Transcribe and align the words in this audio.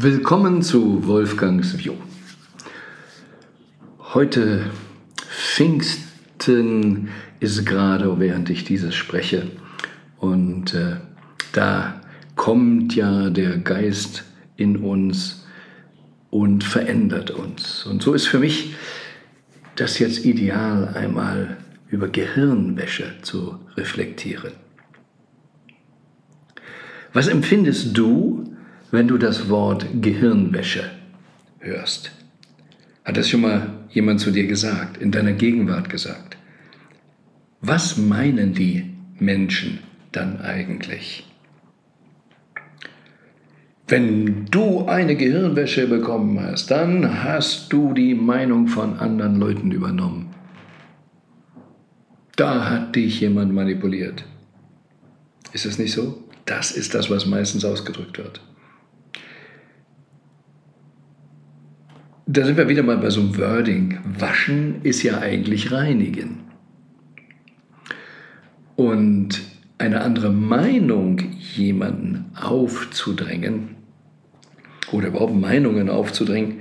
Willkommen 0.00 0.62
zu 0.62 1.08
Wolfgangs 1.08 1.76
View. 1.76 1.94
Heute 4.14 4.70
Pfingsten 5.28 7.08
ist 7.40 7.66
gerade, 7.66 8.20
während 8.20 8.48
ich 8.48 8.62
dieses 8.62 8.94
spreche. 8.94 9.48
Und 10.18 10.72
äh, 10.72 10.98
da 11.52 12.00
kommt 12.36 12.94
ja 12.94 13.28
der 13.30 13.58
Geist 13.58 14.22
in 14.56 14.76
uns 14.76 15.44
und 16.30 16.62
verändert 16.62 17.32
uns. 17.32 17.84
Und 17.84 18.00
so 18.00 18.14
ist 18.14 18.28
für 18.28 18.38
mich 18.38 18.76
das 19.74 19.98
jetzt 19.98 20.24
ideal, 20.24 20.94
einmal 20.94 21.56
über 21.88 22.06
Gehirnwäsche 22.06 23.14
zu 23.22 23.58
reflektieren. 23.76 24.52
Was 27.12 27.26
empfindest 27.26 27.98
du, 27.98 28.37
wenn 28.90 29.08
du 29.08 29.18
das 29.18 29.48
Wort 29.48 29.86
Gehirnwäsche 30.00 30.84
hörst? 31.58 32.10
Hat 33.04 33.16
das 33.16 33.28
schon 33.28 33.40
mal 33.42 33.70
jemand 33.90 34.20
zu 34.20 34.30
dir 34.30 34.46
gesagt, 34.46 34.98
in 34.98 35.10
deiner 35.10 35.32
Gegenwart 35.32 35.88
gesagt? 35.88 36.36
Was 37.60 37.96
meinen 37.96 38.54
die 38.54 38.94
Menschen 39.18 39.80
dann 40.12 40.40
eigentlich? 40.40 41.24
Wenn 43.88 44.44
du 44.46 44.86
eine 44.86 45.16
Gehirnwäsche 45.16 45.86
bekommen 45.86 46.38
hast, 46.40 46.70
dann 46.70 47.24
hast 47.24 47.72
du 47.72 47.94
die 47.94 48.14
Meinung 48.14 48.68
von 48.68 48.98
anderen 48.98 49.36
Leuten 49.36 49.72
übernommen. 49.72 50.34
Da 52.36 52.68
hat 52.68 52.94
dich 52.94 53.20
jemand 53.20 53.54
manipuliert. 53.54 54.24
Ist 55.52 55.64
das 55.64 55.78
nicht 55.78 55.92
so? 55.92 56.22
Das 56.44 56.70
ist 56.70 56.94
das, 56.94 57.10
was 57.10 57.26
meistens 57.26 57.64
ausgedrückt 57.64 58.18
wird. 58.18 58.40
Da 62.30 62.44
sind 62.44 62.58
wir 62.58 62.68
wieder 62.68 62.82
mal 62.82 62.98
bei 62.98 63.08
so 63.08 63.20
einem 63.20 63.38
Wording. 63.38 64.00
Waschen 64.04 64.82
ist 64.82 65.02
ja 65.02 65.18
eigentlich 65.18 65.72
reinigen. 65.72 66.40
Und 68.76 69.40
eine 69.78 70.02
andere 70.02 70.30
Meinung 70.30 71.20
jemanden 71.54 72.26
aufzudrängen 72.38 73.76
oder 74.92 75.08
überhaupt 75.08 75.36
Meinungen 75.36 75.88
aufzudrängen, 75.88 76.58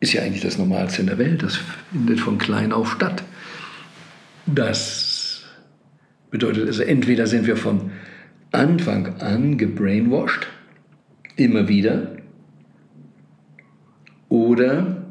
ist 0.00 0.12
ja 0.12 0.20
eigentlich 0.20 0.42
das 0.42 0.58
Normalste 0.58 1.00
in 1.00 1.06
der 1.06 1.16
Welt. 1.16 1.42
Das 1.42 1.58
findet 1.90 2.20
von 2.20 2.36
klein 2.36 2.70
auf 2.70 2.92
statt. 2.92 3.22
Das 4.44 5.44
bedeutet 6.30 6.66
also, 6.66 6.82
entweder 6.82 7.26
sind 7.26 7.46
wir 7.46 7.56
von 7.56 7.92
Anfang 8.52 9.16
an 9.20 9.56
gebrainwashed, 9.56 10.48
immer 11.36 11.66
wieder, 11.66 12.17
oder 14.28 15.04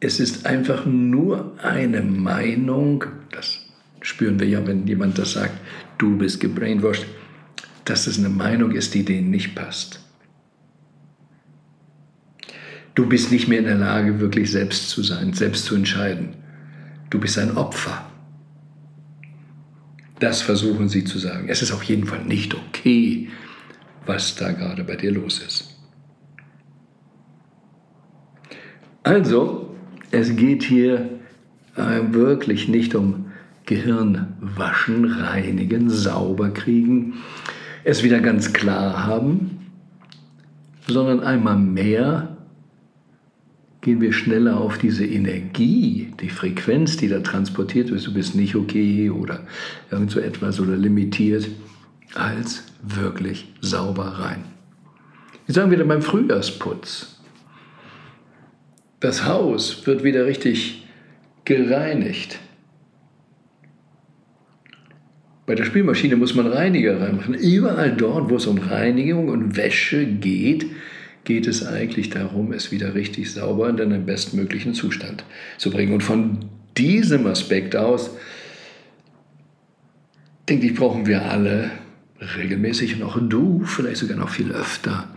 es 0.00 0.20
ist 0.20 0.46
einfach 0.46 0.86
nur 0.86 1.56
eine 1.62 2.02
Meinung, 2.02 3.04
das 3.30 3.60
spüren 4.00 4.38
wir 4.38 4.46
ja, 4.46 4.66
wenn 4.66 4.86
jemand 4.86 5.18
das 5.18 5.32
sagt, 5.32 5.58
du 5.98 6.16
bist 6.18 6.40
gebrainwashed, 6.40 7.06
dass 7.84 8.06
es 8.06 8.18
eine 8.18 8.28
Meinung 8.28 8.72
ist, 8.72 8.94
die 8.94 9.04
denen 9.04 9.30
nicht 9.30 9.54
passt. 9.54 10.00
Du 12.94 13.06
bist 13.06 13.30
nicht 13.30 13.46
mehr 13.46 13.58
in 13.58 13.66
der 13.66 13.76
Lage, 13.76 14.20
wirklich 14.20 14.50
selbst 14.50 14.88
zu 14.88 15.02
sein, 15.02 15.32
selbst 15.34 15.66
zu 15.66 15.74
entscheiden. 15.74 16.30
Du 17.10 17.20
bist 17.20 17.38
ein 17.38 17.56
Opfer. 17.56 18.10
Das 20.18 20.40
versuchen 20.40 20.88
sie 20.88 21.04
zu 21.04 21.18
sagen. 21.18 21.48
Es 21.48 21.60
ist 21.62 21.72
auf 21.72 21.82
jeden 21.82 22.06
Fall 22.06 22.24
nicht 22.24 22.54
okay, 22.54 23.28
was 24.06 24.34
da 24.34 24.52
gerade 24.52 24.82
bei 24.82 24.96
dir 24.96 25.12
los 25.12 25.40
ist. 25.40 25.75
Also, 29.06 29.72
es 30.10 30.34
geht 30.34 30.64
hier 30.64 31.08
äh, 31.76 32.00
wirklich 32.10 32.66
nicht 32.66 32.96
um 32.96 33.26
Gehirn 33.64 34.34
waschen, 34.40 35.04
reinigen, 35.04 35.90
sauber 35.90 36.50
kriegen, 36.50 37.14
es 37.84 38.02
wieder 38.02 38.18
ganz 38.18 38.52
klar 38.52 39.06
haben, 39.06 39.60
sondern 40.88 41.20
einmal 41.20 41.56
mehr 41.56 42.36
gehen 43.80 44.00
wir 44.00 44.12
schneller 44.12 44.56
auf 44.56 44.76
diese 44.76 45.06
Energie, 45.06 46.12
die 46.20 46.28
Frequenz, 46.28 46.96
die 46.96 47.06
da 47.06 47.20
transportiert 47.20 47.92
wird, 47.92 48.04
du 48.04 48.12
bist 48.12 48.34
nicht 48.34 48.56
okay 48.56 49.10
oder 49.10 49.46
irgend 49.92 50.10
so 50.10 50.18
etwas 50.18 50.58
oder 50.58 50.76
limitiert, 50.76 51.48
als 52.16 52.64
wirklich 52.82 53.54
sauber 53.60 54.18
rein. 54.18 54.42
Wie 55.46 55.52
sagen 55.52 55.70
wir 55.70 55.78
denn 55.78 55.86
beim 55.86 56.02
Frühjahrsputz? 56.02 57.15
Das 59.00 59.24
Haus 59.26 59.86
wird 59.86 60.04
wieder 60.04 60.26
richtig 60.26 60.86
gereinigt. 61.44 62.38
Bei 65.46 65.54
der 65.54 65.64
Spülmaschine 65.64 66.16
muss 66.16 66.34
man 66.34 66.46
Reiniger 66.46 67.00
reinmachen. 67.00 67.34
Überall 67.34 67.92
dort, 67.92 68.30
wo 68.30 68.36
es 68.36 68.46
um 68.46 68.58
Reinigung 68.58 69.28
und 69.28 69.56
Wäsche 69.56 70.04
geht, 70.04 70.66
geht 71.24 71.46
es 71.46 71.64
eigentlich 71.64 72.10
darum, 72.10 72.52
es 72.52 72.72
wieder 72.72 72.94
richtig 72.94 73.30
sauber 73.32 73.68
in 73.68 73.76
den 73.76 74.06
bestmöglichen 74.06 74.74
Zustand 74.74 75.24
zu 75.58 75.70
bringen. 75.70 75.92
Und 75.92 76.02
von 76.02 76.46
diesem 76.76 77.26
Aspekt 77.26 77.76
aus, 77.76 78.10
denke 80.48 80.66
ich, 80.66 80.74
brauchen 80.74 81.06
wir 81.06 81.30
alle 81.30 81.70
regelmäßig 82.38 82.96
und 82.96 83.02
auch 83.02 83.18
du, 83.20 83.64
vielleicht 83.64 83.98
sogar 83.98 84.16
noch 84.16 84.30
viel 84.30 84.50
öfter, 84.50 85.08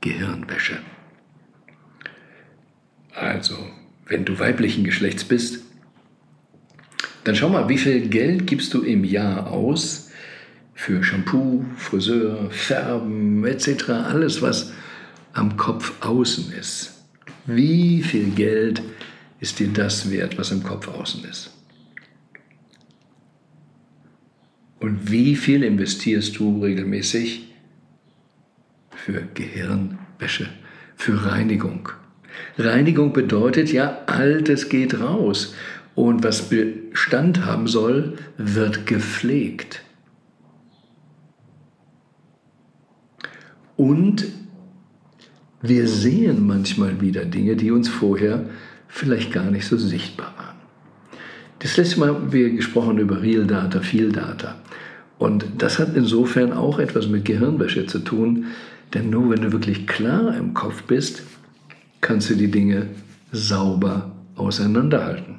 Gehirnwäsche. 0.00 0.78
Also, 3.20 3.58
wenn 4.06 4.24
du 4.24 4.38
weiblichen 4.38 4.82
Geschlechts 4.82 5.24
bist, 5.24 5.62
dann 7.24 7.36
schau 7.36 7.50
mal, 7.50 7.68
wie 7.68 7.76
viel 7.76 8.08
Geld 8.08 8.46
gibst 8.46 8.72
du 8.72 8.80
im 8.80 9.04
Jahr 9.04 9.48
aus 9.48 10.10
für 10.72 11.04
Shampoo, 11.04 11.66
Friseur, 11.76 12.50
Färben 12.50 13.44
etc., 13.44 13.90
alles, 13.90 14.40
was 14.40 14.72
am 15.34 15.58
Kopf 15.58 15.92
außen 16.00 16.50
ist. 16.54 17.04
Wie 17.44 18.02
viel 18.02 18.30
Geld 18.30 18.82
ist 19.38 19.58
dir 19.58 19.68
das 19.68 20.10
wert, 20.10 20.38
was 20.38 20.50
am 20.50 20.62
Kopf 20.62 20.88
außen 20.88 21.22
ist? 21.24 21.50
Und 24.78 25.10
wie 25.10 25.36
viel 25.36 25.62
investierst 25.62 26.38
du 26.38 26.62
regelmäßig 26.62 27.52
für 28.96 29.28
Gehirnwäsche, 29.34 30.48
für 30.96 31.26
Reinigung? 31.26 31.90
Reinigung 32.58 33.12
bedeutet 33.12 33.72
ja, 33.72 34.00
Altes 34.06 34.68
geht 34.68 35.00
raus. 35.00 35.54
Und 35.94 36.22
was 36.24 36.48
Bestand 36.48 37.44
haben 37.44 37.66
soll, 37.66 38.14
wird 38.36 38.86
gepflegt. 38.86 39.82
Und 43.76 44.26
wir 45.62 45.88
sehen 45.88 46.46
manchmal 46.46 47.00
wieder 47.00 47.24
Dinge, 47.24 47.56
die 47.56 47.70
uns 47.70 47.88
vorher 47.88 48.44
vielleicht 48.88 49.32
gar 49.32 49.50
nicht 49.50 49.66
so 49.66 49.76
sichtbar 49.76 50.32
waren. 50.36 50.56
Das 51.58 51.76
letzte 51.76 52.00
Mal 52.00 52.08
haben 52.08 52.32
wir 52.32 52.50
gesprochen 52.50 52.98
über 52.98 53.20
Real 53.20 53.46
Data, 53.46 53.80
Viel 53.80 54.12
Data. 54.12 54.56
Und 55.18 55.44
das 55.58 55.78
hat 55.78 55.94
insofern 55.94 56.54
auch 56.54 56.78
etwas 56.78 57.08
mit 57.08 57.26
Gehirnwäsche 57.26 57.86
zu 57.86 57.98
tun, 57.98 58.46
denn 58.94 59.10
nur 59.10 59.30
wenn 59.30 59.42
du 59.42 59.52
wirklich 59.52 59.86
klar 59.86 60.34
im 60.34 60.54
Kopf 60.54 60.84
bist, 60.84 61.22
kannst 62.00 62.30
du 62.30 62.34
die 62.34 62.50
Dinge 62.50 62.88
sauber 63.32 64.12
auseinanderhalten. 64.36 65.36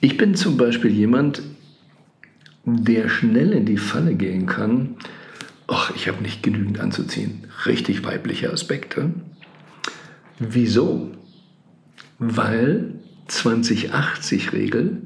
Ich 0.00 0.16
bin 0.16 0.34
zum 0.34 0.56
Beispiel 0.56 0.92
jemand, 0.92 1.42
der 2.64 3.08
schnell 3.08 3.52
in 3.52 3.66
die 3.66 3.78
Falle 3.78 4.14
gehen 4.14 4.46
kann, 4.46 4.96
ach, 5.66 5.92
ich 5.94 6.08
habe 6.08 6.22
nicht 6.22 6.42
genügend 6.42 6.78
anzuziehen. 6.80 7.46
Richtig 7.66 8.04
weibliche 8.04 8.52
Aspekte. 8.52 9.10
Wieso? 10.38 11.10
Weil 12.18 12.94
2080-Regel 13.28 15.02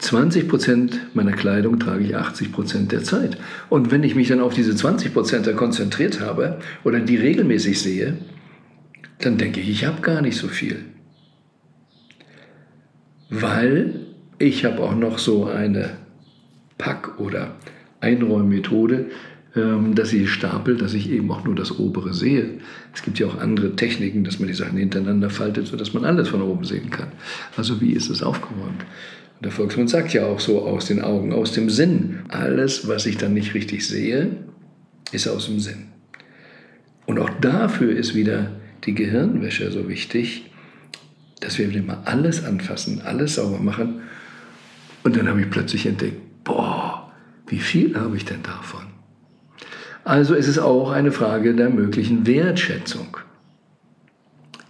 20% 0.00 0.92
meiner 1.14 1.32
Kleidung 1.32 1.78
trage 1.78 2.04
ich 2.04 2.16
80% 2.16 2.88
der 2.88 3.02
Zeit. 3.02 3.38
Und 3.70 3.90
wenn 3.90 4.02
ich 4.02 4.14
mich 4.14 4.28
dann 4.28 4.40
auf 4.40 4.54
diese 4.54 4.72
20% 4.72 5.52
konzentriert 5.54 6.20
habe 6.20 6.58
oder 6.84 7.00
die 7.00 7.16
regelmäßig 7.16 7.80
sehe, 7.80 8.18
dann 9.20 9.38
denke 9.38 9.60
ich, 9.60 9.70
ich 9.70 9.86
habe 9.86 10.02
gar 10.02 10.20
nicht 10.20 10.36
so 10.36 10.48
viel. 10.48 10.84
Weil 13.30 14.00
ich 14.38 14.64
habe 14.64 14.80
auch 14.80 14.94
noch 14.94 15.18
so 15.18 15.46
eine 15.46 15.96
Pack- 16.76 17.18
oder 17.18 17.56
Einräummethode, 18.00 19.06
ähm, 19.56 19.94
dass 19.94 20.12
ich 20.12 20.30
stapel, 20.30 20.76
dass 20.76 20.92
ich 20.92 21.10
eben 21.10 21.30
auch 21.30 21.44
nur 21.44 21.54
das 21.54 21.78
obere 21.78 22.12
sehe. 22.12 22.58
Es 22.94 23.02
gibt 23.02 23.18
ja 23.18 23.26
auch 23.26 23.38
andere 23.38 23.74
Techniken, 23.74 24.22
dass 24.22 24.38
man 24.38 24.48
die 24.48 24.54
Sachen 24.54 24.76
hintereinander 24.76 25.30
faltet, 25.30 25.66
sodass 25.66 25.94
man 25.94 26.04
alles 26.04 26.28
von 26.28 26.42
oben 26.42 26.64
sehen 26.64 26.90
kann. 26.90 27.08
Also 27.56 27.80
wie 27.80 27.92
ist 27.92 28.10
es 28.10 28.22
aufgeräumt? 28.22 28.84
Der 29.40 29.50
Volksmund 29.50 29.90
sagt 29.90 30.12
ja 30.14 30.26
auch 30.26 30.40
so 30.40 30.62
aus 30.62 30.86
den 30.86 31.02
Augen, 31.02 31.32
aus 31.32 31.52
dem 31.52 31.68
Sinn. 31.68 32.20
Alles, 32.28 32.88
was 32.88 33.06
ich 33.06 33.18
dann 33.18 33.34
nicht 33.34 33.54
richtig 33.54 33.86
sehe, 33.86 34.30
ist 35.12 35.28
aus 35.28 35.46
dem 35.46 35.60
Sinn. 35.60 35.88
Und 37.04 37.18
auch 37.18 37.30
dafür 37.40 37.94
ist 37.94 38.14
wieder 38.14 38.52
die 38.84 38.94
Gehirnwäsche 38.94 39.70
so 39.70 39.88
wichtig, 39.88 40.50
dass 41.40 41.58
wir 41.58 41.68
mal 41.82 42.02
alles 42.04 42.44
anfassen, 42.44 43.02
alles 43.02 43.34
sauber 43.34 43.58
machen. 43.58 44.00
Und 45.04 45.16
dann 45.16 45.28
habe 45.28 45.40
ich 45.42 45.50
plötzlich 45.50 45.86
entdeckt, 45.86 46.44
boah, 46.44 47.12
wie 47.46 47.58
viel 47.58 47.96
habe 47.96 48.16
ich 48.16 48.24
denn 48.24 48.42
davon? 48.42 48.86
Also 50.02 50.34
ist 50.34 50.48
es 50.48 50.58
auch 50.58 50.90
eine 50.90 51.12
Frage 51.12 51.54
der 51.54 51.68
möglichen 51.68 52.26
Wertschätzung. 52.26 53.18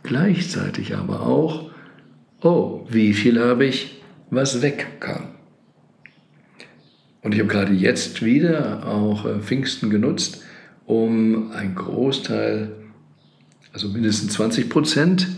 Gleichzeitig 0.02 0.94
aber 0.94 1.20
auch, 1.20 1.70
oh, 2.42 2.86
wie 2.88 3.12
viel 3.12 3.40
habe 3.40 3.66
ich, 3.66 3.95
was 4.30 4.62
weg 4.62 5.00
kann. 5.00 5.28
Und 7.22 7.32
ich 7.34 7.40
habe 7.40 7.48
gerade 7.48 7.72
jetzt 7.72 8.24
wieder 8.24 8.86
auch 8.86 9.26
äh, 9.26 9.40
Pfingsten 9.40 9.90
genutzt, 9.90 10.42
um 10.84 11.50
einen 11.50 11.74
Großteil, 11.74 12.72
also 13.72 13.88
mindestens 13.88 14.34
20 14.34 14.68
Prozent 14.68 15.28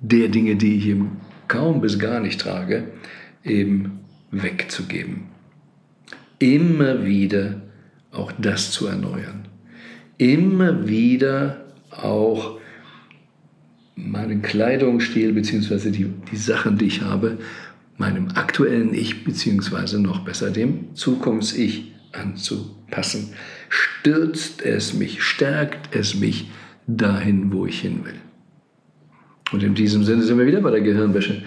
der 0.00 0.28
Dinge, 0.28 0.56
die 0.56 0.76
ich 0.76 0.86
eben 0.88 1.18
kaum 1.46 1.80
bis 1.80 1.98
gar 1.98 2.20
nicht 2.20 2.40
trage, 2.40 2.88
eben 3.44 4.00
wegzugeben. 4.30 5.28
Immer 6.38 7.04
wieder 7.04 7.62
auch 8.12 8.32
das 8.38 8.70
zu 8.72 8.86
erneuern. 8.86 9.46
Immer 10.18 10.88
wieder 10.88 11.64
auch 11.90 12.58
meinen 13.94 14.42
Kleidungsstil 14.42 15.32
bzw. 15.32 15.90
Die, 15.90 16.12
die 16.30 16.36
Sachen, 16.36 16.78
die 16.78 16.86
ich 16.86 17.02
habe, 17.02 17.38
meinem 17.98 18.28
aktuellen 18.34 18.94
Ich 18.94 19.24
bzw. 19.24 19.98
noch 19.98 20.20
besser 20.20 20.50
dem 20.50 20.94
Zukunfts-Ich 20.94 21.92
anzupassen. 22.12 23.34
Stürzt 23.68 24.64
es 24.64 24.94
mich, 24.94 25.22
stärkt 25.22 25.94
es 25.94 26.14
mich 26.14 26.50
dahin, 26.86 27.52
wo 27.52 27.66
ich 27.66 27.80
hin 27.80 28.04
will. 28.04 28.14
Und 29.52 29.62
in 29.62 29.74
diesem 29.74 30.04
Sinne 30.04 30.22
sind 30.22 30.38
wir 30.38 30.46
wieder 30.46 30.60
bei 30.60 30.70
der 30.70 30.80
Gehirnwäsche. 30.80 31.42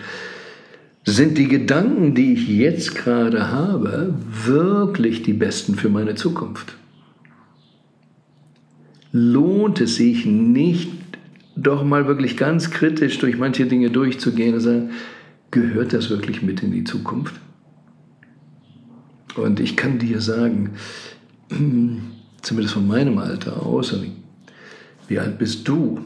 Sind 1.03 1.37
die 1.37 1.47
Gedanken, 1.47 2.13
die 2.13 2.33
ich 2.33 2.47
jetzt 2.47 2.95
gerade 2.95 3.49
habe, 3.49 4.13
wirklich 4.45 5.23
die 5.23 5.33
besten 5.33 5.75
für 5.75 5.89
meine 5.89 6.15
Zukunft? 6.15 6.75
Lohnt 9.11 9.81
es 9.81 9.95
sich 9.95 10.25
nicht, 10.25 10.91
doch 11.55 11.83
mal 11.83 12.07
wirklich 12.07 12.37
ganz 12.37 12.71
kritisch 12.71 13.17
durch 13.19 13.37
manche 13.37 13.65
Dinge 13.65 13.89
durchzugehen 13.89 14.53
und 14.53 14.61
sagen, 14.61 14.89
gehört 15.51 15.93
das 15.93 16.09
wirklich 16.09 16.41
mit 16.41 16.63
in 16.63 16.71
die 16.71 16.83
Zukunft? 16.83 17.35
Und 19.35 19.59
ich 19.59 19.77
kann 19.77 19.99
dir 19.99 20.21
sagen, 20.21 20.71
zumindest 22.41 22.73
von 22.73 22.87
meinem 22.87 23.17
Alter 23.17 23.65
aus, 23.65 23.95
wie 25.07 25.19
alt 25.19 25.37
bist 25.37 25.67
du? 25.67 25.99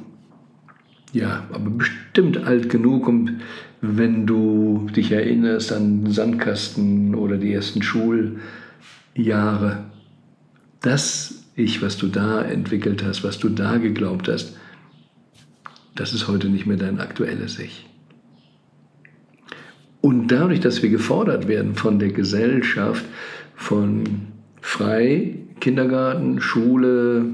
Ja, 1.14 1.48
aber 1.52 1.70
bestimmt 1.70 2.46
alt 2.46 2.70
genug, 2.70 3.08
um, 3.08 3.40
wenn 3.82 4.26
du 4.26 4.88
dich 4.96 5.12
erinnerst 5.12 5.72
an 5.72 6.12
Sandkasten 6.12 7.16
oder 7.16 7.38
die 7.38 7.54
ersten 7.54 7.82
Schuljahre, 7.82 9.86
das 10.82 11.46
Ich, 11.56 11.82
was 11.82 11.98
du 11.98 12.08
da 12.08 12.42
entwickelt 12.42 13.04
hast, 13.04 13.24
was 13.24 13.40
du 13.40 13.48
da 13.48 13.78
geglaubt 13.78 14.28
hast, 14.28 14.58
das 15.96 16.14
ist 16.14 16.28
heute 16.28 16.50
nicht 16.50 16.66
mehr 16.66 16.78
dein 16.78 17.00
aktuelles 17.00 17.58
Ich. 17.60 17.86
Und 20.06 20.28
dadurch, 20.28 20.60
dass 20.60 20.84
wir 20.84 20.92
gefordert 20.92 21.48
werden 21.48 21.74
von 21.74 21.98
der 21.98 22.10
Gesellschaft, 22.10 23.04
von 23.56 24.04
frei, 24.62 25.40
Kindergarten, 25.60 26.40
Schule, 26.40 27.26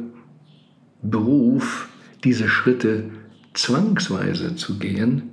Beruf, 1.01 1.89
diese 2.23 2.47
Schritte 2.47 3.09
zwangsweise 3.53 4.55
zu 4.55 4.79
gehen, 4.79 5.31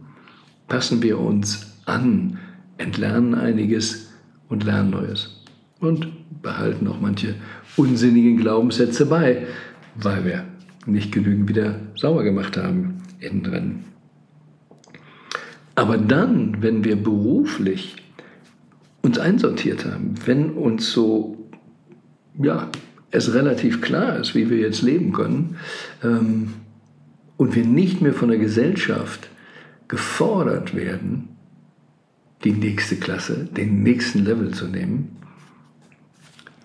passen 0.66 1.00
wir 1.00 1.20
uns 1.20 1.78
an, 1.86 2.40
entlernen 2.76 3.36
einiges 3.36 4.10
und 4.48 4.64
lernen 4.64 4.90
Neues. 4.90 5.40
Und 5.78 6.08
behalten 6.42 6.88
auch 6.88 7.00
manche 7.00 7.36
unsinnigen 7.76 8.38
Glaubenssätze 8.38 9.06
bei, 9.06 9.46
weil 9.94 10.24
wir 10.24 10.44
nicht 10.86 11.12
genügend 11.12 11.48
wieder 11.48 11.76
sauber 11.94 12.24
gemacht 12.24 12.56
haben 12.56 12.94
innen 13.20 13.44
drin. 13.44 13.84
Aber 15.78 15.96
dann, 15.96 16.60
wenn 16.60 16.82
wir 16.82 16.96
beruflich 16.96 17.94
uns 19.00 19.16
einsortiert 19.16 19.84
haben, 19.84 20.14
wenn 20.26 20.50
uns 20.50 20.90
so, 20.90 21.48
ja, 22.36 22.68
es 23.12 23.32
relativ 23.32 23.80
klar 23.80 24.16
ist, 24.16 24.34
wie 24.34 24.50
wir 24.50 24.58
jetzt 24.58 24.82
leben 24.82 25.12
können, 25.12 25.56
ähm, 26.02 26.54
und 27.36 27.54
wir 27.54 27.64
nicht 27.64 28.02
mehr 28.02 28.12
von 28.12 28.28
der 28.28 28.38
Gesellschaft 28.38 29.28
gefordert 29.86 30.74
werden, 30.74 31.28
die 32.42 32.54
nächste 32.54 32.96
Klasse, 32.96 33.44
den 33.44 33.84
nächsten 33.84 34.24
Level 34.24 34.52
zu 34.52 34.66
nehmen, 34.66 35.16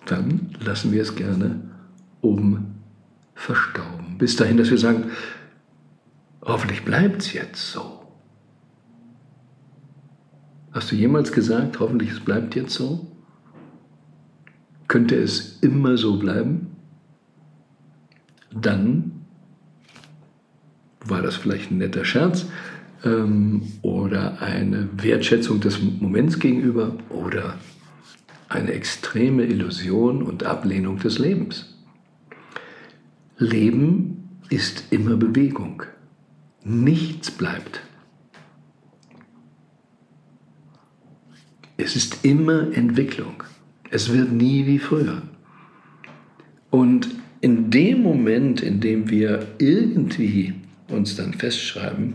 dann 0.06 0.56
lassen 0.58 0.90
wir 0.90 1.02
es 1.02 1.14
gerne 1.14 1.60
oben 2.20 2.80
verstauben. 3.36 4.18
Bis 4.18 4.34
dahin, 4.34 4.56
dass 4.56 4.70
wir 4.70 4.78
sagen, 4.78 5.12
hoffentlich 6.42 6.84
bleibt 6.84 7.22
es 7.22 7.32
jetzt 7.32 7.70
so. 7.70 8.03
Hast 10.74 10.90
du 10.90 10.96
jemals 10.96 11.30
gesagt, 11.30 11.78
hoffentlich 11.78 12.10
es 12.10 12.20
bleibt 12.20 12.56
jetzt 12.56 12.74
so? 12.74 13.06
Könnte 14.88 15.14
es 15.14 15.60
immer 15.60 15.96
so 15.96 16.18
bleiben? 16.18 16.72
Dann 18.50 19.12
war 21.06 21.22
das 21.22 21.36
vielleicht 21.36 21.70
ein 21.70 21.78
netter 21.78 22.04
Scherz 22.04 22.46
ähm, 23.04 23.62
oder 23.82 24.42
eine 24.42 24.88
Wertschätzung 25.00 25.60
des 25.60 25.80
Moments 25.80 26.40
gegenüber 26.40 26.96
oder 27.08 27.54
eine 28.48 28.72
extreme 28.72 29.44
Illusion 29.44 30.24
und 30.24 30.42
Ablehnung 30.42 30.98
des 30.98 31.20
Lebens. 31.20 31.76
Leben 33.38 34.40
ist 34.48 34.92
immer 34.92 35.14
Bewegung. 35.14 35.84
Nichts 36.64 37.30
bleibt. 37.30 37.80
Es 41.76 41.96
ist 41.96 42.24
immer 42.24 42.72
Entwicklung. 42.76 43.42
Es 43.90 44.12
wird 44.12 44.32
nie 44.32 44.66
wie 44.66 44.78
früher. 44.78 45.22
Und 46.70 47.08
in 47.40 47.70
dem 47.70 48.02
Moment, 48.02 48.62
in 48.62 48.80
dem 48.80 49.10
wir 49.10 49.46
irgendwie 49.58 50.54
uns 50.88 51.16
dann 51.16 51.34
festschreiben, 51.34 52.14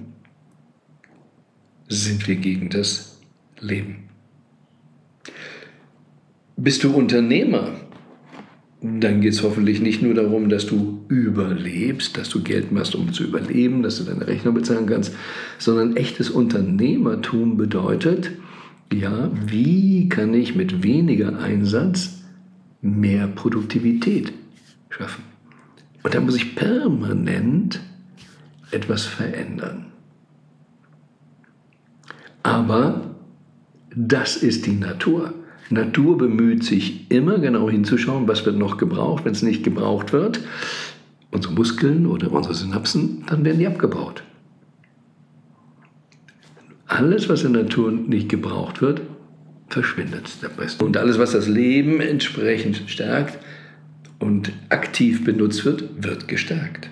sind 1.88 2.28
wir 2.28 2.36
gegen 2.36 2.70
das 2.70 3.20
Leben. 3.60 4.10
Bist 6.56 6.84
du 6.84 6.94
Unternehmer, 6.94 7.72
dann 8.82 9.22
geht 9.22 9.34
es 9.34 9.44
hoffentlich 9.44 9.82
nicht 9.82 10.02
nur 10.02 10.14
darum, 10.14 10.50
dass 10.50 10.66
du 10.66 11.04
überlebst, 11.10 12.18
dass 12.18 12.30
du 12.30 12.42
Geld 12.42 12.72
machst, 12.72 12.96
um 12.96 13.12
zu 13.12 13.24
überleben, 13.24 13.84
dass 13.84 13.98
du 13.98 14.04
deine 14.04 14.28
Rechnung 14.28 14.54
bezahlen 14.54 14.86
kannst, 14.86 15.14
sondern 15.58 15.98
echtes 15.98 16.30
Unternehmertum 16.30 17.58
bedeutet, 17.58 18.32
ja, 18.92 19.30
wie 19.46 20.10
kann 20.10 20.34
ich 20.34 20.56
mit 20.56 20.84
weniger 20.84 21.40
Einsatz 21.40 22.24
mehr 22.82 23.28
Produktivität 23.28 24.34
schaffen? 24.90 25.24
Und 26.04 26.14
da 26.14 26.22
muss 26.22 26.36
ich 26.36 26.56
permanent 26.56 27.82
etwas 28.72 29.06
verändern. 29.06 29.86
Aber 32.44 33.16
das 33.96 34.38
ist 34.38 34.66
die 34.66 34.76
Natur. 34.76 35.34
Natur 35.70 36.18
bemüht 36.18 36.64
sich 36.64 37.12
immer 37.12 37.38
genau 37.38 37.70
hinzuschauen, 37.70 38.28
was 38.28 38.46
wird 38.46 38.58
noch 38.58 38.78
gebraucht. 38.78 39.26
Wenn 39.26 39.34
es 39.34 39.44
nicht 39.44 39.64
gebraucht 39.64 40.14
wird, 40.14 40.40
unsere 41.32 41.54
Muskeln 41.54 42.08
oder 42.08 42.32
unsere 42.32 42.56
Synapsen, 42.56 43.24
dann 43.28 43.46
werden 43.46 43.60
die 43.60 43.68
abgebaut. 43.68 44.24
Alles, 46.90 47.30
was 47.30 47.44
in 47.44 47.54
der 47.54 47.64
Natur 47.64 47.92
nicht 47.92 48.30
gebraucht 48.30 48.82
wird, 48.82 49.02
verschwindet. 49.68 50.28
Und 50.80 50.98
alles, 50.98 51.20
was 51.20 51.32
das 51.32 51.48
Leben 51.48 52.02
entsprechend 52.02 52.84
stärkt 52.88 53.38
und 54.18 54.52
aktiv 54.70 55.24
benutzt 55.24 55.66
wird, 55.66 56.04
wird 56.04 56.28
gestärkt. 56.28 56.90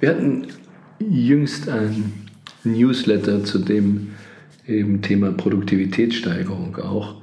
Wir 0.00 0.10
hatten 0.10 0.48
jüngst 0.98 1.68
ein 1.68 2.12
Newsletter 2.64 3.42
zu 3.42 3.58
dem 3.58 4.08
eben 4.66 5.00
Thema 5.00 5.32
Produktivitätssteigerung 5.32 6.76
auch. 6.76 7.22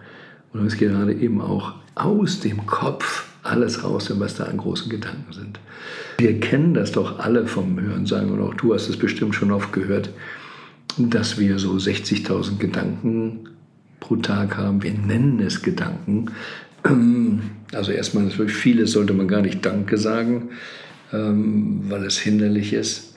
Und 0.51 0.65
es 0.65 0.77
gerade 0.77 1.13
eben 1.13 1.41
auch 1.41 1.75
aus 1.93 2.39
dem 2.39 2.65
Kopf 2.65 3.28
alles 3.49 3.83
raus, 3.83 4.11
was 4.19 4.35
da 4.35 4.45
an 4.45 4.57
großen 4.57 4.89
Gedanken 4.89 5.33
sind. 5.33 5.59
Wir 6.17 6.39
kennen 6.39 6.73
das 6.73 6.91
doch 6.91 7.19
alle 7.19 7.47
vom 7.47 7.79
Hörensagen 7.79 8.31
und 8.31 8.41
auch 8.41 8.53
du 8.53 8.73
hast 8.73 8.89
es 8.89 8.97
bestimmt 8.97 9.35
schon 9.35 9.51
oft 9.51 9.73
gehört, 9.73 10.09
dass 10.97 11.39
wir 11.39 11.59
so 11.59 11.71
60.000 11.73 12.57
Gedanken 12.57 13.49
pro 13.99 14.17
Tag 14.17 14.57
haben. 14.57 14.83
Wir 14.83 14.93
nennen 14.93 15.39
es 15.39 15.61
Gedanken. 15.61 16.31
Also 17.73 17.91
erstmal 17.91 18.27
ist 18.27 18.37
wirklich 18.37 18.57
vieles 18.57 18.91
sollte 18.91 19.13
man 19.13 19.27
gar 19.27 19.41
nicht 19.41 19.65
Danke 19.65 19.97
sagen, 19.97 20.49
ähm, 21.13 21.83
weil 21.89 22.03
es 22.05 22.17
hinderlich 22.17 22.73
ist. 22.73 23.15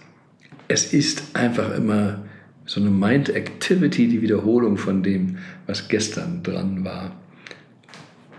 Es 0.69 0.93
ist 0.93 1.35
einfach 1.35 1.75
immer 1.77 2.23
so 2.67 2.81
eine 2.81 2.91
Mind 2.91 3.29
Activity, 3.31 4.09
die 4.09 4.23
Wiederholung 4.23 4.77
von 4.77 5.03
dem, 5.03 5.39
was 5.67 5.89
gestern 5.89 6.43
dran 6.43 6.85
war. 6.85 7.13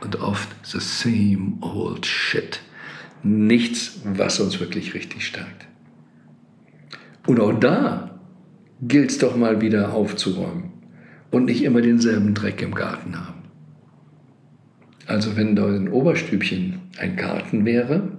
Und 0.04 0.18
oft 0.22 0.50
the 0.64 0.80
same 0.80 1.54
old 1.62 2.06
shit. 2.06 2.60
Nichts, 3.24 4.02
was 4.04 4.40
uns 4.40 4.60
wirklich 4.60 4.94
richtig 4.94 5.26
stärkt. 5.26 5.68
Und 7.26 7.40
auch 7.40 7.58
da 7.58 8.20
gilt 8.82 9.12
es 9.12 9.18
doch 9.18 9.38
mal 9.38 9.62
wieder 9.62 9.94
aufzuräumen 9.94 10.74
und 11.32 11.46
nicht 11.46 11.64
immer 11.64 11.82
denselben 11.82 12.34
Dreck 12.34 12.62
im 12.62 12.76
Garten 12.76 13.16
haben. 13.16 13.44
Also 15.08 15.38
wenn 15.38 15.56
da 15.56 15.68
in 15.74 15.90
Oberstübchen 15.90 16.82
ein 16.98 17.16
Garten 17.16 17.66
wäre, 17.66 18.18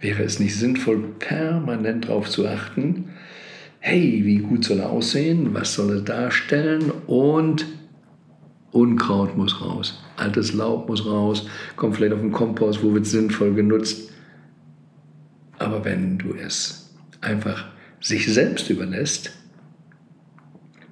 wäre 0.00 0.22
es 0.22 0.38
nicht 0.38 0.56
sinnvoll, 0.56 0.98
permanent 1.18 2.08
darauf 2.08 2.28
zu 2.28 2.46
achten, 2.46 3.10
hey, 3.80 4.22
wie 4.24 4.38
gut 4.38 4.64
soll 4.64 4.78
er 4.78 4.90
aussehen, 4.90 5.54
was 5.54 5.74
soll 5.74 5.96
er 5.96 6.02
darstellen 6.02 6.90
und 7.06 7.66
Unkraut 8.72 9.36
muss 9.36 9.60
raus, 9.60 10.00
altes 10.20 10.52
Laub 10.52 10.88
muss 10.88 11.06
raus, 11.06 11.46
kommt 11.76 11.96
vielleicht 11.96 12.12
auf 12.12 12.20
den 12.20 12.32
Kompost, 12.32 12.82
wo 12.82 12.92
wird 12.94 13.06
es 13.06 13.12
sinnvoll 13.12 13.54
genutzt. 13.54 14.12
Aber 15.58 15.84
wenn 15.84 16.18
du 16.18 16.34
es 16.34 16.94
einfach 17.20 17.66
sich 18.00 18.32
selbst 18.32 18.70
überlässt, 18.70 19.32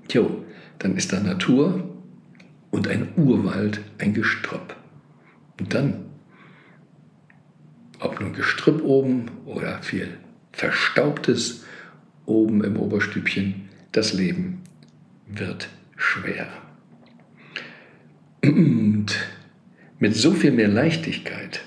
tjo, 0.08 0.44
dann 0.78 0.96
ist 0.96 1.12
da 1.12 1.20
Natur 1.20 1.88
und 2.70 2.88
ein 2.88 3.08
Urwald 3.16 3.80
ein 3.98 4.14
Gestrüpp. 4.14 4.76
Und 5.58 5.74
dann, 5.74 6.04
ob 8.00 8.20
nun 8.20 8.32
Gestrüpp 8.32 8.82
oben 8.82 9.30
oder 9.46 9.82
viel 9.82 10.18
Verstaubtes 10.52 11.64
oben 12.26 12.62
im 12.62 12.76
Oberstübchen, 12.76 13.68
das 13.92 14.12
Leben 14.12 14.60
wird 15.26 15.68
schwer. 15.96 16.46
Und 18.42 19.06
mit 19.98 20.14
so 20.14 20.32
viel 20.32 20.52
mehr 20.52 20.68
Leichtigkeit, 20.68 21.60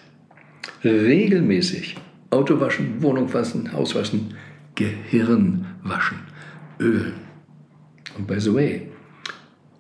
regelmäßig 0.84 1.98
Auto 2.30 2.60
waschen, 2.60 3.02
Wohnung 3.02 3.34
waschen, 3.34 3.74
Haus 3.74 3.94
waschen, 3.94 4.36
Gehirn 4.76 5.66
waschen, 5.84 6.20
Öl. 6.80 7.14
Und 8.18 8.28
by 8.28 8.40
the 8.40 8.54
way, 8.54 8.88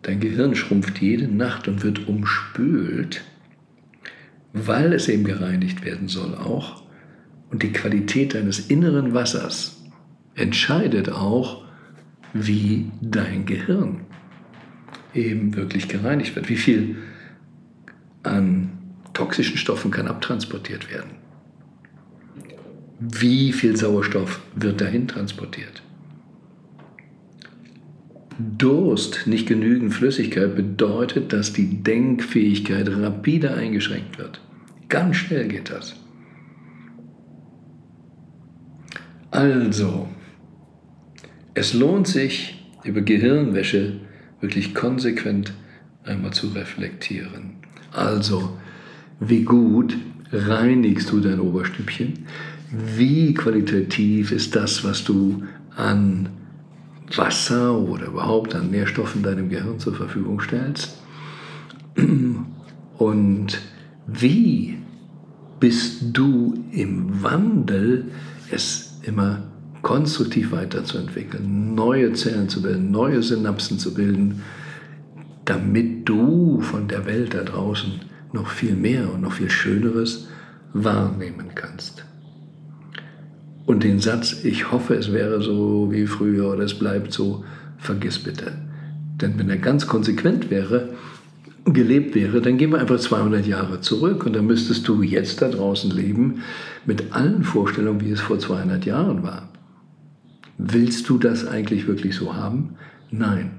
dein 0.02 0.20
Gehirn 0.20 0.56
schrumpft 0.56 1.00
jede 1.02 1.28
Nacht 1.28 1.68
und 1.68 1.84
wird 1.84 2.08
umspült, 2.08 3.22
weil 4.54 4.94
es 4.94 5.08
eben 5.08 5.24
gereinigt 5.24 5.86
werden 5.86 6.10
soll 6.10 6.36
auch. 6.36 6.84
Und 7.50 7.64
die 7.64 7.72
Qualität 7.72 8.34
deines 8.34 8.68
inneren 8.68 9.14
Wassers 9.14 9.82
entscheidet 10.36 11.10
auch, 11.10 11.64
wie 12.34 12.92
dein 13.02 13.46
Gehirn 13.46 14.02
eben 15.14 15.56
wirklich 15.56 15.88
gereinigt 15.88 16.36
wird. 16.36 16.50
Wie 16.50 16.58
viel 16.58 16.98
an 18.24 18.70
toxischen 19.14 19.58
Stoffen 19.58 19.92
kann 19.92 20.08
abtransportiert 20.08 20.92
werden? 20.92 21.12
Wie 23.00 23.52
viel 23.52 23.76
Sauerstoff 23.76 24.42
wird 24.56 24.80
dahin 24.80 25.08
transportiert? 25.08 25.82
Durst, 28.58 29.28
nicht 29.28 29.48
genügend 29.48 29.94
Flüssigkeit, 29.94 30.56
bedeutet, 30.56 31.34
dass 31.34 31.54
die 31.54 31.84
Denkfähigkeit 31.84 32.88
rapide 32.90 33.54
eingeschränkt 33.54 34.18
wird. 34.18 34.42
Ganz 34.88 35.18
schnell 35.18 35.48
geht 35.48 35.70
das. 35.70 35.96
Also, 39.32 40.08
es 41.54 41.74
lohnt 41.74 42.08
sich, 42.08 42.58
über 42.84 43.02
Gehirnwäsche 43.02 44.00
wirklich 44.42 44.76
konsequent 44.76 45.54
einmal 46.04 46.34
zu 46.34 46.48
reflektieren. 46.48 47.58
Also, 47.92 48.58
wie 49.20 49.44
gut 49.44 49.98
reinigst 50.32 51.12
du 51.12 51.20
dein 51.20 51.40
Oberstübchen? 51.40 52.26
Wie 52.72 53.34
qualitativ 53.34 54.32
ist 54.32 54.56
das, 54.56 54.84
was 54.84 55.04
du 55.04 55.44
an 55.76 56.30
Wasser 57.16 57.78
oder 57.78 58.08
überhaupt 58.08 58.56
an 58.56 58.72
Nährstoffen 58.72 59.24
deinem 59.24 59.50
Gehirn 59.50 59.80
zur 59.80 59.94
Verfügung 59.94 60.40
stellst? 60.42 60.98
Und 62.98 63.62
wie 64.08 64.78
bist 65.60 66.02
du 66.14 66.56
im 66.72 67.22
Wandel, 67.22 68.12
es 68.50 69.00
immer 69.04 69.51
konstruktiv 69.82 70.52
weiterzuentwickeln, 70.52 71.74
neue 71.76 72.14
Zellen 72.14 72.50
zu 72.50 72.62
bilden, 72.62 72.92
neue 72.92 73.24
Synapsen 73.24 73.80
zu 73.80 73.94
bilden, 73.94 74.42
damit 75.46 76.08
du 76.08 76.62
von 76.62 76.88
der 76.88 77.06
Welt 77.06 77.34
da 77.34 77.44
draußen 77.44 77.94
noch 78.34 78.48
viel 78.48 78.76
mehr 78.76 79.12
und 79.12 79.22
noch 79.22 79.34
viel 79.34 79.50
Schöneres 79.50 80.28
wahrnehmen 80.74 81.50
kannst. 81.56 82.06
Und 83.66 83.84
den 83.84 84.00
Satz, 84.00 84.44
ich 84.44 84.72
hoffe, 84.72 84.96
es 84.96 85.12
wäre 85.12 85.42
so 85.42 85.90
wie 85.92 86.08
früher 86.08 86.52
oder 86.52 86.64
es 86.64 86.78
bleibt 86.78 87.14
so, 87.14 87.44
vergiss 87.78 88.20
bitte. 88.20 88.54
Denn 89.22 89.38
wenn 89.38 89.50
er 89.50 89.58
ganz 89.58 89.88
konsequent 89.88 90.50
wäre, 90.50 90.90
gelebt 91.66 92.16
wäre, 92.16 92.42
dann 92.42 92.58
gehen 92.58 92.72
wir 92.72 92.80
einfach 92.80 93.00
200 93.00 93.46
Jahre 93.46 93.82
zurück 93.82 94.26
und 94.26 94.36
dann 94.36 94.48
müsstest 94.48 94.88
du 94.88 95.04
jetzt 95.04 95.42
da 95.42 95.50
draußen 95.50 95.92
leben 95.92 96.42
mit 96.86 97.14
allen 97.14 97.44
Vorstellungen, 97.44 98.02
wie 98.02 98.12
es 98.12 98.20
vor 98.20 98.40
200 98.40 98.86
Jahren 98.86 99.24
war. 99.24 99.48
Willst 100.64 101.10
du 101.10 101.18
das 101.18 101.48
eigentlich 101.48 101.88
wirklich 101.88 102.16
so 102.16 102.36
haben? 102.36 102.76
Nein. 103.10 103.52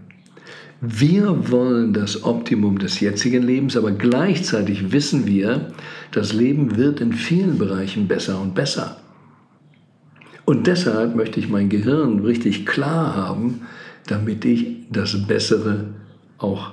Wir 0.81 1.51
wollen 1.51 1.93
das 1.93 2.23
Optimum 2.23 2.79
des 2.79 3.01
jetzigen 3.01 3.43
Lebens, 3.43 3.77
aber 3.77 3.91
gleichzeitig 3.91 4.93
wissen 4.93 5.27
wir, 5.27 5.73
das 6.13 6.33
Leben 6.33 6.77
wird 6.77 7.01
in 7.01 7.13
vielen 7.13 7.59
Bereichen 7.59 8.07
besser 8.07 8.41
und 8.41 8.55
besser. 8.55 8.99
Und 10.45 10.69
deshalb 10.69 11.17
möchte 11.17 11.41
ich 11.41 11.49
mein 11.49 11.69
Gehirn 11.69 12.21
richtig 12.21 12.67
klar 12.67 13.17
haben, 13.17 13.63
damit 14.07 14.45
ich 14.45 14.87
das 14.91 15.27
Bessere 15.27 15.95
auch 16.39 16.71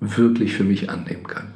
wirklich 0.00 0.54
für 0.54 0.64
mich 0.64 0.90
annehmen 0.90 1.26
kann. 1.26 1.52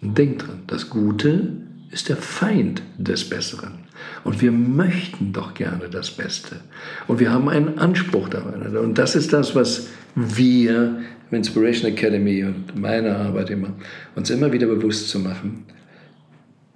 Denk 0.00 0.38
dran, 0.38 0.62
das 0.66 0.88
Gute 0.88 1.52
ist 1.90 2.08
der 2.08 2.16
Feind 2.16 2.82
des 2.96 3.28
Besseren. 3.28 3.87
Und 4.24 4.40
wir 4.42 4.52
möchten 4.52 5.32
doch 5.32 5.54
gerne 5.54 5.88
das 5.90 6.10
Beste. 6.10 6.56
Und 7.06 7.20
wir 7.20 7.32
haben 7.32 7.48
einen 7.48 7.78
Anspruch 7.78 8.28
daran. 8.28 8.76
Und 8.76 8.98
das 8.98 9.14
ist 9.14 9.32
das, 9.32 9.54
was 9.54 9.88
wir 10.14 11.00
im 11.30 11.36
Inspiration 11.36 11.90
Academy 11.90 12.44
und 12.44 12.78
meiner 12.78 13.16
Arbeit 13.16 13.50
immer, 13.50 13.72
uns 14.14 14.30
immer 14.30 14.52
wieder 14.52 14.66
bewusst 14.66 15.08
zu 15.08 15.18
machen. 15.18 15.64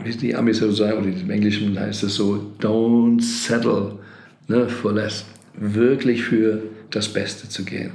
Wie 0.03 0.11
die 0.11 0.35
Amis 0.35 0.59
so 0.59 0.71
sagen, 0.73 0.99
oder 0.99 1.09
im 1.09 1.31
Englischen 1.31 1.79
heißt 1.79 2.03
es 2.03 2.17
so, 2.17 2.53
don't 2.61 3.21
settle 3.23 3.99
ne, 4.49 4.69
for 4.69 4.93
less. 4.93 5.25
Wirklich 5.55 6.25
für 6.25 6.63
das 6.91 7.09
Beste 7.09 7.49
zu 7.49 7.65
gehen. 7.65 7.93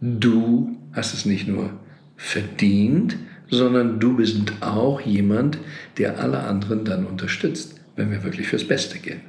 Du 0.00 0.76
hast 0.92 1.14
es 1.14 1.24
nicht 1.24 1.46
nur 1.48 1.70
verdient, 2.16 3.16
sondern 3.50 3.98
du 3.98 4.16
bist 4.16 4.36
auch 4.60 5.00
jemand, 5.00 5.58
der 5.98 6.20
alle 6.20 6.40
anderen 6.40 6.84
dann 6.84 7.06
unterstützt, 7.06 7.79
wenn 8.00 8.10
wir 8.10 8.24
wirklich 8.24 8.48
fürs 8.48 8.66
Beste 8.66 8.98
gehen. 8.98 9.20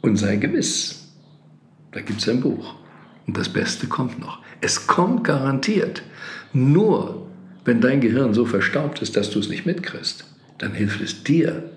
Und 0.00 0.16
sei 0.16 0.36
gewiss, 0.36 1.12
da 1.92 2.00
gibt 2.00 2.22
es 2.22 2.28
ein 2.28 2.40
Buch. 2.40 2.74
Und 3.26 3.36
das 3.36 3.50
Beste 3.50 3.86
kommt 3.86 4.18
noch. 4.18 4.40
Es 4.62 4.86
kommt 4.86 5.22
garantiert. 5.22 6.02
Nur 6.54 7.26
wenn 7.66 7.80
dein 7.80 8.00
Gehirn 8.00 8.32
so 8.32 8.46
verstaubt 8.46 9.02
ist, 9.02 9.16
dass 9.16 9.30
du 9.30 9.38
es 9.38 9.48
nicht 9.48 9.66
mitkriegst, 9.66 10.24
dann 10.58 10.72
hilft 10.72 11.02
es 11.02 11.22
dir 11.22 11.70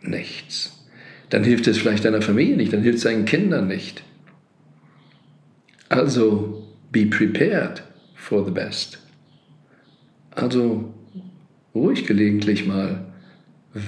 nichts. 0.00 0.86
Dann 1.30 1.42
hilft 1.42 1.66
es 1.66 1.78
vielleicht 1.78 2.04
deiner 2.04 2.22
Familie 2.22 2.56
nicht, 2.56 2.72
dann 2.72 2.82
hilft 2.82 2.98
es 2.98 3.04
deinen 3.04 3.24
Kindern 3.24 3.66
nicht. 3.66 4.04
Also 5.88 6.66
be 6.92 7.04
prepared 7.04 7.82
for 8.14 8.44
the 8.44 8.52
best. 8.52 8.98
Also 10.30 10.94
ruhig 11.74 12.06
gelegentlich 12.06 12.64
mal 12.66 13.05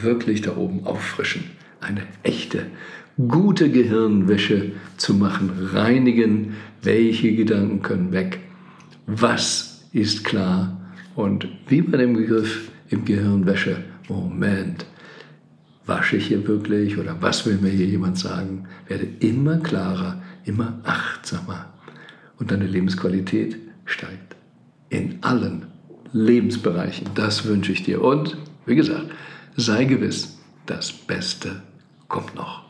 wirklich 0.02 0.42
da 0.42 0.56
oben 0.56 0.84
auffrischen. 0.84 1.44
Eine 1.80 2.02
echte, 2.22 2.66
gute 3.28 3.70
Gehirnwäsche 3.70 4.72
zu 4.96 5.14
machen, 5.14 5.50
reinigen, 5.72 6.54
welche 6.82 7.34
Gedanken 7.34 7.82
können 7.82 8.12
weg, 8.12 8.40
was 9.06 9.84
ist 9.92 10.24
klar 10.24 10.80
und 11.14 11.48
wie 11.66 11.82
bei 11.82 11.98
dem 11.98 12.14
Begriff 12.14 12.70
im 12.90 13.04
Gehirnwäsche, 13.04 13.84
Moment, 14.08 14.86
wasche 15.86 16.16
ich 16.16 16.26
hier 16.26 16.46
wirklich 16.46 16.98
oder 16.98 17.16
was 17.20 17.46
will 17.46 17.58
mir 17.60 17.70
hier 17.70 17.86
jemand 17.86 18.18
sagen, 18.18 18.66
werde 18.86 19.08
immer 19.20 19.58
klarer, 19.58 20.22
immer 20.44 20.80
achtsamer 20.84 21.72
und 22.38 22.50
deine 22.50 22.66
Lebensqualität 22.66 23.56
steigt. 23.84 24.28
in 24.90 25.18
allen 25.20 25.66
Lebensbereichen. 26.12 27.08
Das 27.14 27.44
wünsche 27.44 27.72
ich 27.72 27.82
dir. 27.82 28.02
Und 28.02 28.36
wie 28.66 28.76
gesagt, 28.76 29.06
sei 29.58 29.84
gewiss, 29.84 30.38
das 30.66 30.92
Beste 30.92 31.62
kommt 32.06 32.34
noch. 32.36 32.67